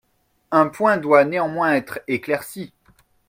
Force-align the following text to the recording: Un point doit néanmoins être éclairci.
Un 0.49 0.65
point 0.69 0.97
doit 0.97 1.25
néanmoins 1.25 1.73
être 1.75 1.99
éclairci. 2.07 2.73